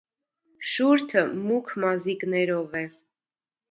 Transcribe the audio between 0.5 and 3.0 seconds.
Շուրթը մուգ մազիկներով է։